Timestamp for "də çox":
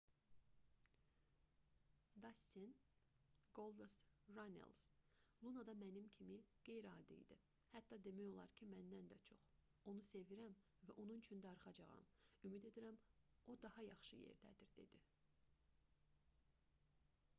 9.11-9.51